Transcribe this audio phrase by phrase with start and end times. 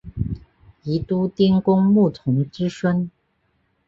[0.81, 3.11] 宜都丁公穆崇之孙。